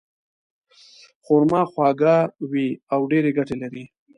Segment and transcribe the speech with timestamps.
[1.25, 2.15] خرما خواږه
[2.51, 3.83] وي او ډېرې ګټې لري.